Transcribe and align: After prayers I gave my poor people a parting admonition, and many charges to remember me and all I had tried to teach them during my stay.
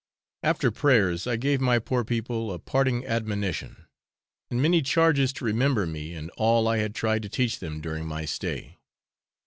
After 0.41 0.71
prayers 0.71 1.27
I 1.27 1.35
gave 1.35 1.61
my 1.61 1.77
poor 1.77 2.03
people 2.03 2.51
a 2.51 2.57
parting 2.57 3.05
admonition, 3.05 3.85
and 4.49 4.59
many 4.59 4.81
charges 4.81 5.31
to 5.33 5.45
remember 5.45 5.85
me 5.85 6.15
and 6.15 6.31
all 6.37 6.67
I 6.67 6.77
had 6.77 6.95
tried 6.95 7.21
to 7.21 7.29
teach 7.29 7.59
them 7.59 7.81
during 7.81 8.07
my 8.07 8.25
stay. 8.25 8.79